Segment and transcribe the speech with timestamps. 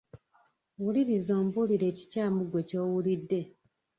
[0.81, 3.41] Wuliriza ombuulire ekikyamu ggwe ky'owulidde.